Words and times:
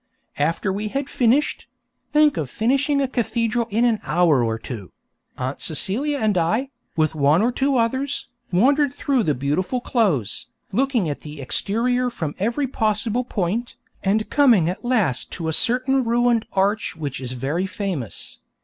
After 0.39 0.73
we 0.73 0.87
had 0.87 1.07
finished 1.09 1.67
(think 2.11 2.35
of 2.35 2.49
'finishing' 2.49 3.01
a 3.03 3.07
cathedral 3.07 3.67
in 3.69 3.85
an 3.85 3.99
hour 4.01 4.43
or 4.43 4.57
two!), 4.57 4.89
Aunt 5.37 5.61
Celia 5.61 6.17
and 6.17 6.35
I, 6.39 6.71
with 6.95 7.13
one 7.13 7.43
or 7.43 7.51
two 7.51 7.77
others, 7.77 8.27
wandered 8.51 8.95
through 8.95 9.21
the 9.21 9.35
beautiful 9.35 9.79
close, 9.79 10.47
looking 10.71 11.07
at 11.07 11.21
the 11.21 11.39
exterior 11.39 12.09
from 12.09 12.33
every 12.39 12.65
possible 12.65 13.23
point, 13.23 13.75
and 14.03 14.27
coming 14.31 14.67
at 14.71 14.83
last 14.83 15.29
to 15.33 15.47
a 15.47 15.53
certain 15.53 16.03
ruined 16.03 16.47
arch 16.53 16.95
which 16.95 17.21
is 17.21 17.33
very 17.33 17.67
famous. 17.67 18.39